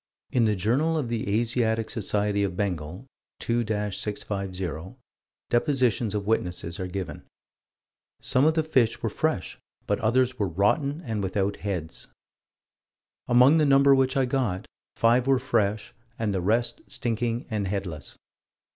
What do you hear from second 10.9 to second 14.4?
and without heads." "Among the number which I